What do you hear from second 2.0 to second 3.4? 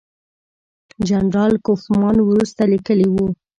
وروسته لیکلي وو.